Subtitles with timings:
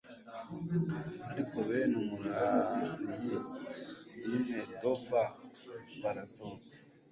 [1.31, 2.83] ariko bene amurayi,
[4.21, 5.21] b'i medoba,
[6.01, 6.65] barasohoka